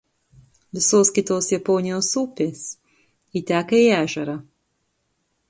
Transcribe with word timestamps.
Visos 0.77 1.11
kitos 1.17 1.49
Japonijos 1.53 2.09
upės 2.23 2.65
įteka 3.43 3.83
į 3.83 3.85
ežerą. 4.01 4.37